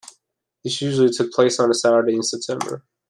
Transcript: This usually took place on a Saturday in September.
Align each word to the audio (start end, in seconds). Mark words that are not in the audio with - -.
This 0.63 0.81
usually 0.81 1.11
took 1.11 1.31
place 1.31 1.59
on 1.59 1.69
a 1.69 1.75
Saturday 1.75 2.15
in 2.15 2.23
September. 2.23 2.83